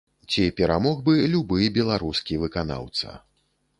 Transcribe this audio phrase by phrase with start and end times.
[0.31, 3.09] Ці перамог бы любы беларускі выканаўца.